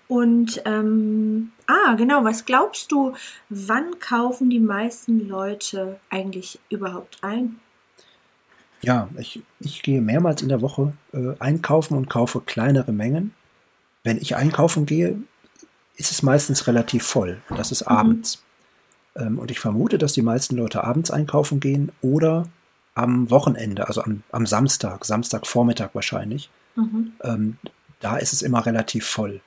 Und 0.09 0.63
ähm, 0.65 1.53
ah, 1.67 1.95
genau, 1.95 2.25
was 2.25 2.47
glaubst 2.47 2.91
du, 2.91 3.15
wann 3.51 3.99
kaufen 4.01 4.49
die 4.49 4.59
meisten 4.59 5.29
Leute 5.29 6.01
eigentlich 6.09 6.59
überhaupt 6.71 7.19
ein? 7.23 7.61
Ja, 8.81 9.09
ich, 9.19 9.43
ich 9.61 9.83
gehe 9.83 10.01
mehrmals 10.01 10.41
in 10.41 10.49
der 10.49 10.63
Woche 10.63 10.95
äh, 11.13 11.35
einkaufen 11.41 11.97
und 11.97 12.09
kaufe 12.09 12.41
kleinere 12.41 12.93
Mengen. 12.93 13.35
Wenn 14.03 14.19
ich 14.19 14.37
einkaufen 14.37 14.87
gehe, 14.87 15.21
ist 15.97 16.13
es 16.13 16.23
meistens 16.23 16.67
relativ 16.67 17.05
voll. 17.05 17.43
Das 17.51 17.73
ist 17.73 17.83
mhm. 17.83 17.97
abends. 17.97 18.43
Ähm, 19.17 19.39
und 19.39 19.51
ich 19.51 19.61
vermute, 19.61 19.99
dass 19.99 20.13
die 20.13 20.23
meisten 20.23 20.57
Leute 20.57 20.85
abends 20.85 21.11
einkaufen 21.11 21.61
gehen 21.61 21.93
oder 22.01 22.47
am 22.99 23.31
Wochenende, 23.31 23.87
also 23.87 24.03
am, 24.03 24.23
am 24.33 24.45
Samstag, 24.45 25.05
Samstagvormittag 25.05 25.91
wahrscheinlich. 25.95 26.51
Mhm. 26.75 27.13
Ähm, 27.23 27.57
da 28.01 28.17
ist 28.17 28.33
es 28.33 28.43
immer 28.43 28.67
relativ 28.67 29.07
voll. 29.07 29.41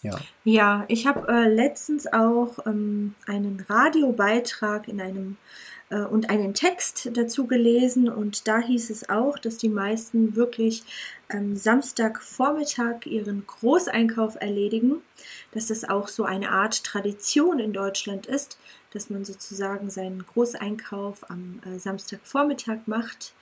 Ja, 0.00 0.18
ja 0.44 0.84
ich 0.88 1.06
habe 1.06 1.28
äh, 1.28 1.48
letztens 1.48 2.12
auch 2.12 2.58
ähm, 2.66 3.14
einen 3.26 3.64
Radiobeitrag 3.68 4.88
in 4.88 5.00
einem 5.00 5.36
äh, 5.90 6.00
und 6.00 6.30
einen 6.30 6.54
Text 6.54 7.10
dazu 7.14 7.46
gelesen 7.46 8.08
und 8.08 8.46
da 8.46 8.60
hieß 8.60 8.90
es 8.90 9.08
auch, 9.08 9.38
dass 9.38 9.58
die 9.58 9.68
meisten 9.68 10.36
wirklich 10.36 10.84
ähm, 11.30 11.56
Samstagvormittag 11.56 13.06
ihren 13.06 13.44
Großeinkauf 13.46 14.36
erledigen, 14.40 15.02
dass 15.52 15.66
das 15.66 15.88
auch 15.88 16.08
so 16.08 16.24
eine 16.24 16.50
Art 16.50 16.84
Tradition 16.84 17.58
in 17.58 17.72
Deutschland 17.72 18.26
ist, 18.26 18.58
dass 18.92 19.10
man 19.10 19.24
sozusagen 19.24 19.90
seinen 19.90 20.24
Großeinkauf 20.26 21.30
am 21.30 21.60
äh, 21.66 21.78
Samstagvormittag 21.78 22.80
macht. 22.86 23.32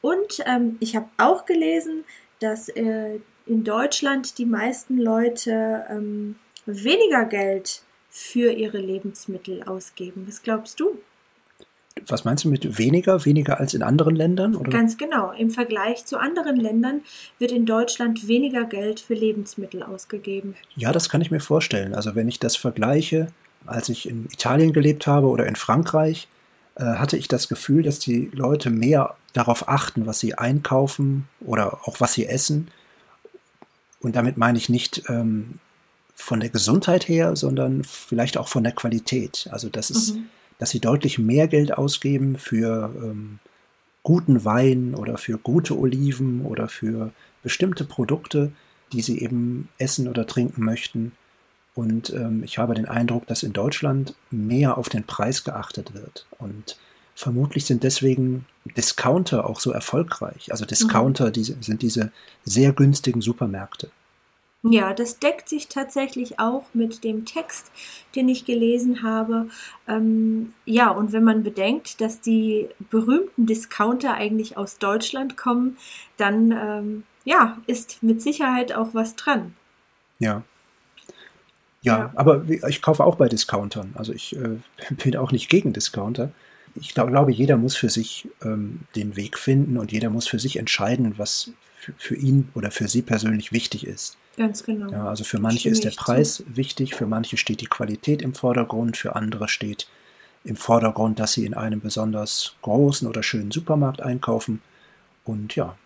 Und 0.00 0.40
ähm, 0.46 0.76
ich 0.80 0.96
habe 0.96 1.08
auch 1.18 1.46
gelesen, 1.46 2.04
dass 2.40 2.68
äh, 2.68 3.20
in 3.46 3.64
Deutschland 3.64 4.38
die 4.38 4.46
meisten 4.46 4.98
Leute 4.98 5.84
ähm, 5.88 6.36
weniger 6.66 7.24
Geld 7.24 7.82
für 8.10 8.52
ihre 8.52 8.78
Lebensmittel 8.78 9.62
ausgeben. 9.62 10.24
Was 10.26 10.42
glaubst 10.42 10.80
du? 10.80 10.98
Was 12.06 12.24
meinst 12.24 12.44
du 12.44 12.48
mit 12.48 12.78
weniger? 12.78 13.24
Weniger 13.24 13.58
als 13.58 13.74
in 13.74 13.82
anderen 13.82 14.14
Ländern? 14.14 14.54
Oder? 14.54 14.70
Ganz 14.70 14.96
genau. 14.96 15.32
Im 15.32 15.50
Vergleich 15.50 16.04
zu 16.04 16.18
anderen 16.18 16.56
Ländern 16.56 17.00
wird 17.38 17.52
in 17.52 17.66
Deutschland 17.66 18.28
weniger 18.28 18.64
Geld 18.64 19.00
für 19.00 19.14
Lebensmittel 19.14 19.82
ausgegeben. 19.82 20.56
Ja, 20.76 20.92
das 20.92 21.08
kann 21.08 21.20
ich 21.20 21.30
mir 21.30 21.40
vorstellen. 21.40 21.94
Also 21.94 22.14
wenn 22.14 22.28
ich 22.28 22.38
das 22.38 22.56
vergleiche, 22.56 23.28
als 23.66 23.88
ich 23.88 24.08
in 24.08 24.26
Italien 24.26 24.72
gelebt 24.72 25.06
habe 25.06 25.28
oder 25.28 25.46
in 25.46 25.56
Frankreich, 25.56 26.28
äh, 26.76 26.84
hatte 26.84 27.16
ich 27.16 27.28
das 27.28 27.48
Gefühl, 27.48 27.82
dass 27.82 27.98
die 27.98 28.30
Leute 28.32 28.70
mehr 28.70 29.16
darauf 29.32 29.68
achten, 29.68 30.06
was 30.06 30.18
sie 30.18 30.34
einkaufen 30.34 31.28
oder 31.40 31.80
auch 31.84 32.00
was 32.00 32.14
sie 32.14 32.26
essen, 32.26 32.68
und 34.06 34.14
damit 34.14 34.36
meine 34.36 34.58
ich 34.58 34.68
nicht 34.68 35.02
ähm, 35.08 35.58
von 36.14 36.40
der 36.40 36.50
Gesundheit 36.50 37.08
her, 37.08 37.34
sondern 37.34 37.82
vielleicht 37.82 38.38
auch 38.38 38.48
von 38.48 38.62
der 38.62 38.72
Qualität. 38.72 39.48
Also 39.50 39.68
das 39.68 39.90
ist, 39.90 40.14
mhm. 40.14 40.26
dass 40.58 40.70
sie 40.70 40.80
deutlich 40.80 41.18
mehr 41.18 41.48
Geld 41.48 41.76
ausgeben 41.76 42.36
für 42.38 42.94
ähm, 43.02 43.40
guten 44.02 44.44
Wein 44.44 44.94
oder 44.94 45.18
für 45.18 45.38
gute 45.38 45.76
Oliven 45.76 46.42
oder 46.42 46.68
für 46.68 47.10
bestimmte 47.42 47.84
Produkte, 47.84 48.52
die 48.92 49.02
sie 49.02 49.20
eben 49.20 49.68
essen 49.78 50.06
oder 50.06 50.26
trinken 50.26 50.64
möchten. 50.64 51.10
Und 51.76 52.10
ähm, 52.10 52.42
ich 52.42 52.58
habe 52.58 52.74
den 52.74 52.86
Eindruck, 52.86 53.26
dass 53.26 53.42
in 53.42 53.52
Deutschland 53.52 54.14
mehr 54.30 54.78
auf 54.78 54.88
den 54.88 55.04
Preis 55.04 55.44
geachtet 55.44 55.94
wird. 55.94 56.26
Und 56.38 56.78
vermutlich 57.14 57.66
sind 57.66 57.84
deswegen 57.84 58.46
Discounter 58.76 59.48
auch 59.48 59.60
so 59.60 59.70
erfolgreich. 59.70 60.50
Also 60.50 60.64
Discounter, 60.64 61.26
mhm. 61.26 61.32
die 61.32 61.44
sind 61.44 61.82
diese 61.82 62.12
sehr 62.44 62.72
günstigen 62.72 63.20
Supermärkte. 63.20 63.90
Ja, 64.62 64.94
das 64.94 65.18
deckt 65.18 65.48
sich 65.48 65.68
tatsächlich 65.68 66.40
auch 66.40 66.64
mit 66.72 67.04
dem 67.04 67.24
Text, 67.24 67.70
den 68.16 68.28
ich 68.28 68.46
gelesen 68.46 69.02
habe. 69.02 69.48
Ähm, 69.86 70.54
ja, 70.64 70.90
und 70.90 71.12
wenn 71.12 71.22
man 71.22 71.42
bedenkt, 71.42 72.00
dass 72.00 72.20
die 72.20 72.68
berühmten 72.90 73.46
Discounter 73.46 74.14
eigentlich 74.14 74.56
aus 74.56 74.78
Deutschland 74.78 75.36
kommen, 75.36 75.76
dann 76.16 76.52
ähm, 76.52 77.02
ja, 77.24 77.58
ist 77.66 78.02
mit 78.02 78.22
Sicherheit 78.22 78.72
auch 78.72 78.88
was 78.92 79.14
dran. 79.14 79.54
Ja. 80.18 80.42
Ja, 81.86 81.98
ja. 81.98 82.12
aber 82.14 82.44
ich 82.48 82.82
kaufe 82.82 83.04
auch 83.04 83.16
bei 83.16 83.28
Discountern. 83.28 83.92
Also 83.94 84.12
ich 84.12 84.36
äh, 84.36 84.58
bin 85.02 85.16
auch 85.16 85.32
nicht 85.32 85.48
gegen 85.48 85.72
Discounter 85.72 86.30
ich 86.80 86.94
glaube, 86.94 87.32
jeder 87.32 87.56
muss 87.56 87.76
für 87.76 87.88
sich 87.88 88.28
ähm, 88.42 88.80
den 88.94 89.16
Weg 89.16 89.38
finden 89.38 89.78
und 89.78 89.92
jeder 89.92 90.10
muss 90.10 90.26
für 90.26 90.38
sich 90.38 90.56
entscheiden, 90.56 91.18
was 91.18 91.50
für, 91.78 91.92
für 91.96 92.16
ihn 92.16 92.48
oder 92.54 92.70
für 92.70 92.88
sie 92.88 93.02
persönlich 93.02 93.52
wichtig 93.52 93.86
ist. 93.86 94.16
Ganz 94.36 94.64
genau. 94.64 94.90
Ja, 94.90 95.08
also 95.08 95.24
für 95.24 95.38
manche 95.38 95.70
ist 95.70 95.84
der 95.84 95.92
Preis 95.92 96.36
zu. 96.36 96.56
wichtig, 96.56 96.94
für 96.94 97.06
manche 97.06 97.36
steht 97.36 97.60
die 97.60 97.66
Qualität 97.66 98.20
im 98.20 98.34
Vordergrund, 98.34 98.96
für 98.96 99.16
andere 99.16 99.48
steht 99.48 99.88
im 100.44 100.56
Vordergrund, 100.56 101.18
dass 101.18 101.32
sie 101.32 101.46
in 101.46 101.54
einem 101.54 101.80
besonders 101.80 102.54
großen 102.62 103.08
oder 103.08 103.22
schönen 103.22 103.50
Supermarkt 103.50 104.02
einkaufen. 104.02 104.60
Und 105.24 105.56
ja, 105.56 105.76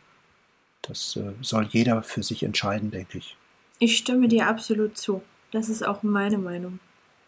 das 0.83 1.17
äh, 1.17 1.33
soll 1.41 1.69
jeder 1.71 2.03
für 2.03 2.23
sich 2.23 2.43
entscheiden, 2.43 2.91
denke 2.91 3.19
ich. 3.19 3.37
Ich 3.79 3.97
stimme 3.97 4.29
dir 4.29 4.49
absolut 4.49 4.99
zu. 4.99 5.23
Das 5.53 5.69
ist 5.69 5.87
auch 5.87 6.03
meine 6.03 6.39
Meinung. 6.39 6.79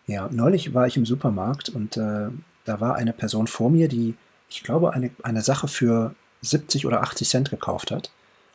Ja, 0.07 0.29
neulich 0.31 0.75
war 0.75 0.87
ich 0.87 0.97
im 0.97 1.07
Supermarkt 1.07 1.69
und 1.69 1.97
äh, 1.97 2.29
da 2.65 2.81
war 2.81 2.95
eine 2.97 3.13
Person 3.13 3.47
vor 3.47 3.71
mir, 3.71 3.89
die, 3.89 4.15
ich 4.49 4.63
glaube, 4.63 4.93
eine, 4.95 5.11
eine 5.23 5.43
Sache 5.43 5.69
für 5.69 6.15
70 6.43 6.87
oder 6.87 7.03
80 7.03 7.29
Cent 7.29 7.51
gekauft 7.51 7.91
hat. 7.91 8.11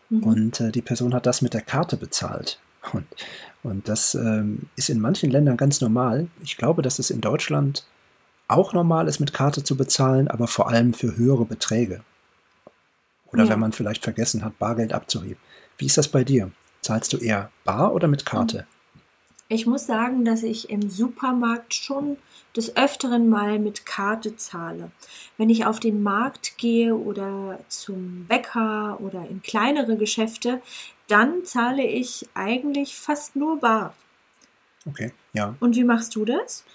Mhm. 0.10 0.24
Und 0.24 0.62
äh, 0.62 0.72
die 0.72 0.82
Person 0.82 1.14
hat 1.14 1.26
das 1.26 1.42
mit 1.42 1.54
der 1.54 1.62
Karte 1.62 1.98
bezahlt. 1.98 2.60
Und, 2.94 3.06
und 3.64 3.90
das 3.90 4.16
ähm, 4.16 4.70
ist 4.78 4.88
in 4.88 5.02
manchen 5.02 5.30
Ländern 5.30 5.58
ganz 5.58 5.82
normal. 5.82 6.28
Ich 6.42 6.56
glaube, 6.56 6.82
dass 6.82 7.00
es 7.00 7.10
in 7.10 7.20
Deutschland 7.20 7.86
auch 8.48 8.72
normal 8.72 9.10
ist, 9.10 9.20
mit 9.20 9.34
Karte 9.34 9.62
zu 9.62 9.76
bezahlen, 9.76 10.30
aber 10.30 10.48
vor 10.48 10.70
allem 10.70 10.94
für 10.94 11.18
höhere 11.18 11.44
Beträge. 11.44 12.02
Oder 13.26 13.44
ja. 13.44 13.50
wenn 13.50 13.60
man 13.60 13.74
vielleicht 13.74 14.06
vergessen 14.06 14.46
hat, 14.46 14.58
Bargeld 14.58 14.94
abzuheben. 14.94 15.42
Wie 15.78 15.88
ist 15.88 15.98
das 15.98 16.08
bei 16.08 16.24
dir? 16.24 16.52
Zahlst 16.80 17.12
du 17.12 17.18
eher 17.18 17.52
bar 17.66 17.94
oder 17.94 18.08
mit 18.08 18.26
Karte? 18.26 18.66
Ich 19.50 19.66
muss 19.66 19.86
sagen, 19.86 20.26
dass 20.26 20.44
ich 20.44 20.70
im 20.70 20.90
Supermarkt 20.90 21.74
schon 21.74 22.18
des 22.56 22.76
Öfteren 22.76 23.30
mal 23.30 23.60
mit 23.60 23.86
Karte 23.86 24.36
zahle. 24.36 24.92
Wenn 25.38 25.50
ich 25.50 25.66
auf 25.66 25.80
den 25.80 26.04
Markt 26.04 26.58
gehe 26.58 26.96
oder 26.96 27.60
zum 27.70 28.26
Bäcker 28.26 29.00
oder 29.00 29.26
in 29.30 29.42
kleinere 29.42 29.96
Geschäfte, 29.96 30.62
dann 31.08 31.46
zahle 31.46 31.84
ich 31.84 32.28
eigentlich 32.34 32.96
fast 32.96 33.36
nur 33.36 33.60
bar. 33.60 33.94
Okay, 34.86 35.14
ja. 35.34 35.56
Und 35.60 35.76
wie 35.76 35.84
machst 35.84 36.16
du 36.16 36.26
das? 36.26 36.66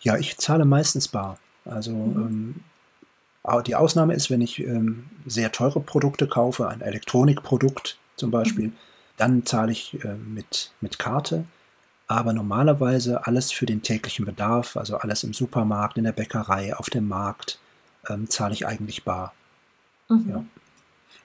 Ja, 0.00 0.16
ich 0.16 0.36
zahle 0.38 0.64
meistens 0.64 1.08
bar. 1.08 1.38
Also 1.64 1.92
mhm. 1.92 2.62
ähm, 3.46 3.62
die 3.64 3.74
Ausnahme 3.74 4.14
ist, 4.14 4.30
wenn 4.30 4.40
ich 4.40 4.60
ähm, 4.60 5.06
sehr 5.26 5.52
teure 5.52 5.80
Produkte 5.80 6.26
kaufe, 6.26 6.68
ein 6.68 6.80
Elektronikprodukt 6.80 7.98
zum 8.16 8.30
Beispiel, 8.30 8.68
mhm. 8.68 8.76
dann 9.16 9.44
zahle 9.44 9.72
ich 9.72 10.02
äh, 10.04 10.14
mit, 10.14 10.72
mit 10.80 10.98
Karte. 10.98 11.44
Aber 12.12 12.34
normalerweise 12.34 13.26
alles 13.26 13.52
für 13.52 13.64
den 13.64 13.80
täglichen 13.80 14.26
Bedarf, 14.26 14.76
also 14.76 14.98
alles 14.98 15.24
im 15.24 15.32
Supermarkt, 15.32 15.96
in 15.96 16.04
der 16.04 16.12
Bäckerei, 16.12 16.76
auf 16.76 16.90
dem 16.90 17.08
Markt, 17.08 17.58
ähm, 18.06 18.28
zahle 18.28 18.52
ich 18.52 18.66
eigentlich 18.66 19.02
bar. 19.04 19.32
Mhm. 20.10 20.28
Ja. 20.28 20.44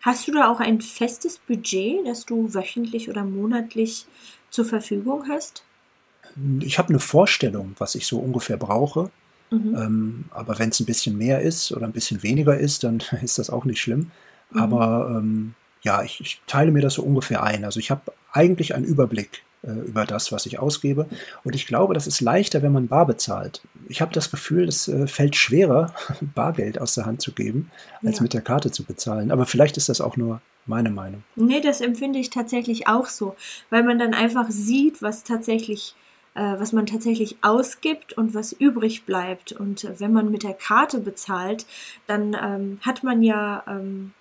Hast 0.01 0.27
du 0.29 0.31
da 0.31 0.49
auch 0.49 0.61
ein 0.61 0.79
festes 0.79 1.39
Budget, 1.39 2.07
das 2.07 2.25
du 2.25 2.53
wöchentlich 2.53 3.09
oder 3.09 3.25
monatlich 3.25 4.05
zur 4.49 4.63
Verfügung 4.63 5.27
hast? 5.27 5.63
Ich 6.61 6.77
habe 6.77 6.89
eine 6.89 6.99
Vorstellung, 6.99 7.75
was 7.79 7.95
ich 7.95 8.07
so 8.07 8.19
ungefähr 8.19 8.57
brauche. 8.57 9.11
Mhm. 9.49 9.75
Ähm, 9.75 10.25
aber 10.31 10.57
wenn 10.57 10.69
es 10.69 10.79
ein 10.79 10.85
bisschen 10.85 11.17
mehr 11.17 11.41
ist 11.41 11.73
oder 11.73 11.85
ein 11.85 11.91
bisschen 11.91 12.23
weniger 12.23 12.57
ist, 12.57 12.85
dann 12.85 13.03
ist 13.21 13.39
das 13.39 13.49
auch 13.49 13.65
nicht 13.65 13.81
schlimm. 13.81 14.11
Mhm. 14.51 14.61
Aber 14.61 15.17
ähm, 15.17 15.53
ja, 15.81 16.01
ich, 16.03 16.21
ich, 16.21 16.41
teile 16.47 16.71
mir 16.71 16.81
das 16.81 16.93
so 16.93 17.03
ungefähr 17.03 17.43
ein. 17.43 17.65
Also 17.65 17.81
ich 17.81 17.91
habe 17.91 18.13
eigentlich 18.31 18.73
einen 18.73 18.85
Überblick 18.85 19.43
über 19.63 20.05
das, 20.05 20.31
was 20.31 20.45
ich 20.45 20.59
ausgebe. 20.59 21.07
Und 21.43 21.55
ich 21.55 21.67
glaube, 21.67 21.93
das 21.93 22.07
ist 22.07 22.21
leichter, 22.21 22.61
wenn 22.61 22.71
man 22.71 22.87
bar 22.87 23.05
bezahlt. 23.05 23.61
Ich 23.87 24.01
habe 24.01 24.13
das 24.13 24.31
Gefühl, 24.31 24.67
es 24.67 24.87
äh, 24.87 25.07
fällt 25.07 25.35
schwerer, 25.35 25.93
Bargeld 26.35 26.79
aus 26.79 26.93
der 26.93 27.05
Hand 27.05 27.21
zu 27.21 27.31
geben, 27.31 27.71
als 28.03 28.17
ja. 28.17 28.23
mit 28.23 28.33
der 28.33 28.41
Karte 28.41 28.71
zu 28.71 28.83
bezahlen. 28.83 29.31
Aber 29.31 29.45
vielleicht 29.45 29.77
ist 29.77 29.89
das 29.89 30.01
auch 30.01 30.17
nur 30.17 30.41
meine 30.65 30.89
Meinung. 30.89 31.23
Nee, 31.35 31.61
das 31.61 31.81
empfinde 31.81 32.19
ich 32.19 32.29
tatsächlich 32.29 32.87
auch 32.87 33.07
so, 33.07 33.35
weil 33.69 33.83
man 33.83 33.99
dann 33.99 34.13
einfach 34.13 34.49
sieht, 34.49 35.01
was 35.01 35.23
tatsächlich 35.23 35.95
äh, 36.37 36.59
was 36.59 36.71
man 36.71 36.85
tatsächlich 36.85 37.37
ausgibt 37.41 38.13
und 38.13 38.35
was 38.35 38.53
übrig 38.53 39.05
bleibt. 39.05 39.53
Und 39.53 39.87
wenn 39.97 40.13
man 40.13 40.29
mit 40.29 40.43
der 40.43 40.53
Karte 40.53 40.99
bezahlt, 40.99 41.65
dann 42.05 42.37
ähm, 42.39 42.79
hat 42.81 43.03
man 43.03 43.23
ja, 43.23 43.63
ähm, 43.67 44.13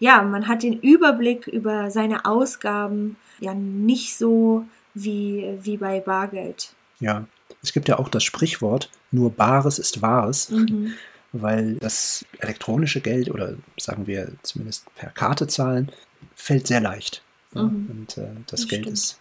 ja, 0.00 0.22
man 0.22 0.48
hat 0.48 0.62
den 0.62 0.80
Überblick 0.80 1.46
über 1.46 1.90
seine 1.90 2.24
Ausgaben 2.24 3.16
ja 3.38 3.54
nicht 3.54 4.16
so 4.16 4.64
wie, 4.94 5.58
wie 5.62 5.76
bei 5.76 6.00
Bargeld. 6.00 6.72
Ja, 6.98 7.26
es 7.62 7.72
gibt 7.72 7.88
ja 7.88 7.98
auch 7.98 8.08
das 8.08 8.24
Sprichwort, 8.24 8.90
nur 9.10 9.30
Bares 9.30 9.78
ist 9.78 10.02
Wahres. 10.02 10.50
Mhm. 10.50 10.94
Weil 11.32 11.74
das 11.74 12.24
elektronische 12.40 13.00
Geld 13.00 13.30
oder 13.30 13.54
sagen 13.78 14.08
wir 14.08 14.32
zumindest 14.42 14.92
per 14.96 15.10
Karte 15.10 15.46
zahlen, 15.46 15.92
fällt 16.34 16.66
sehr 16.66 16.80
leicht. 16.80 17.22
Mhm. 17.52 17.86
Und 17.88 18.18
äh, 18.18 18.30
das, 18.46 18.62
das 18.62 18.68
Geld 18.68 18.82
stimmt. 18.82 18.94
ist 18.94 19.20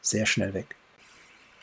sehr 0.00 0.26
schnell 0.26 0.54
weg. 0.54 0.76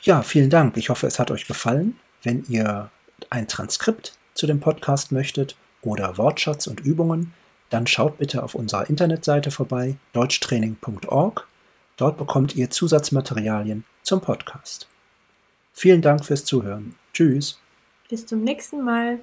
Ja, 0.01 0.21
vielen 0.21 0.49
Dank. 0.49 0.75
Ich 0.75 0.89
hoffe, 0.89 1.07
es 1.07 1.17
hat 1.17 1.31
euch 1.31 1.47
gefallen. 1.47 1.97
Wenn 2.23 2.43
ihr 2.49 2.89
ein 3.29 3.47
Transkript 3.47 4.17
zu 4.33 4.47
dem 4.47 4.59
Podcast 4.59 5.13
möchtet 5.13 5.55
oder 5.81 6.17
Wortschatz 6.17 6.67
und 6.67 6.81
Übungen, 6.81 7.31
dann 7.69 7.87
schaut 7.87 8.17
bitte 8.17 8.43
auf 8.43 8.55
unserer 8.55 8.89
Internetseite 8.89 9.51
vorbei, 9.51 9.97
deutschtraining.org. 10.13 11.47
Dort 11.97 12.17
bekommt 12.17 12.55
ihr 12.55 12.69
Zusatzmaterialien 12.69 13.85
zum 14.03 14.21
Podcast. 14.21 14.87
Vielen 15.73 16.01
Dank 16.01 16.25
fürs 16.25 16.45
Zuhören. 16.45 16.95
Tschüss. 17.13 17.59
Bis 18.09 18.25
zum 18.25 18.41
nächsten 18.43 18.83
Mal. 18.83 19.19